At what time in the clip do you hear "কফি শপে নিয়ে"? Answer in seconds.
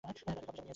0.13-0.57